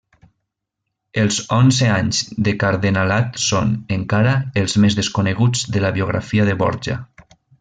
[1.23, 6.99] Els onze anys del cardenalat són, encara, els més desconeguts de la biografia de Borja.